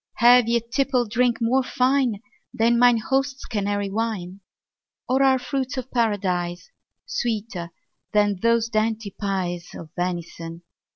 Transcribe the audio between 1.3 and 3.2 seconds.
more fine Than mine